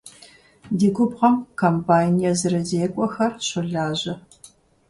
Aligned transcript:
Ди 0.77 0.87
губгъуэм 0.95 1.35
комбайн 1.59 2.13
езырызекӏуэхэр 2.29 3.33
щолажьэ. 3.47 4.13